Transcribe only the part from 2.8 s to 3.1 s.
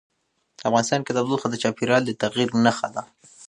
ده.